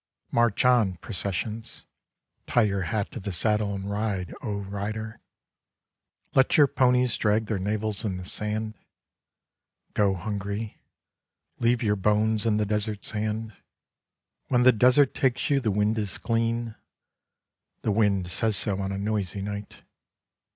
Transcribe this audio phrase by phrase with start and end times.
[0.31, 1.85] March on, processions.
[2.47, 5.19] Tie your hat to the saddle and ride, O Rider.
[6.33, 8.73] Let your ponies drag their navels in the sand.
[9.93, 10.81] Go hungry;
[11.59, 13.55] leave your bones in the desert sand.
[14.47, 16.73] When the desert takes you the wind is clean.
[17.83, 19.83] The winds say so on a noisy night.